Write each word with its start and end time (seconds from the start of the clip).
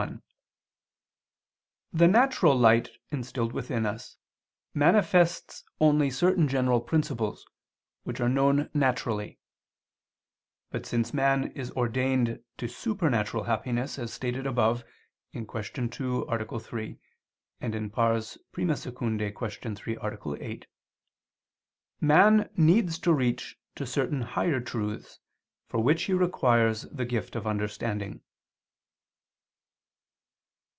1: 0.01 0.19
The 1.93 2.07
natural 2.07 2.55
light 2.57 2.89
instilled 3.11 3.51
within 3.51 3.85
us, 3.85 4.15
manifests 4.73 5.63
only 5.79 6.09
certain 6.09 6.47
general 6.47 6.79
principles, 6.81 7.45
which 8.05 8.19
are 8.21 8.29
known 8.29 8.67
naturally. 8.73 9.37
But 10.71 10.85
since 10.87 11.13
man 11.13 11.51
is 11.51 11.69
ordained 11.71 12.41
to 12.57 12.67
supernatural 12.67 13.43
happiness, 13.43 13.99
as 13.99 14.11
stated 14.13 14.47
above 14.47 14.83
(Q. 15.33 15.45
2, 15.45 16.21
A. 16.27 16.59
3; 16.59 16.83
I 16.87 17.65
II, 17.65 17.71
Q. 17.91 19.33
3, 19.39 19.97
A. 20.33 20.37
8), 20.39 20.67
man 21.99 22.49
needs 22.55 22.97
to 22.99 23.13
reach 23.13 23.59
to 23.75 23.85
certain 23.85 24.21
higher 24.21 24.61
truths, 24.61 25.19
for 25.67 25.83
which 25.83 26.03
he 26.05 26.13
requires 26.13 26.83
the 26.91 27.05
gift 27.05 27.35
of 27.35 27.45
understanding. 27.45 28.21